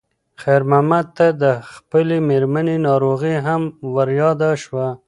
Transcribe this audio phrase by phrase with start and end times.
[0.41, 1.43] خیر محمد ته د
[1.73, 3.61] خپلې مېرمنې ناروغي هم
[3.93, 4.87] ور یاده شوه.